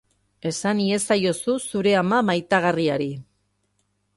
Esan 0.51 0.79
iezaiozu 0.85 1.55
zure 1.65 1.93
ama 2.01 2.23
maitagarriari. 2.31 3.11